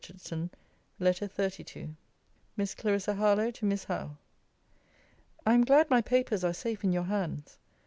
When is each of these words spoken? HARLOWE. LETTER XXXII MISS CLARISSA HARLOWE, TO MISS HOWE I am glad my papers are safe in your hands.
HARLOWE. 0.03 0.49
LETTER 0.99 1.27
XXXII 1.27 1.95
MISS 2.57 2.73
CLARISSA 2.73 3.13
HARLOWE, 3.13 3.51
TO 3.51 3.65
MISS 3.65 3.83
HOWE 3.83 4.17
I 5.45 5.53
am 5.53 5.63
glad 5.63 5.91
my 5.91 6.01
papers 6.01 6.43
are 6.43 6.53
safe 6.55 6.83
in 6.83 6.91
your 6.91 7.03
hands. 7.03 7.59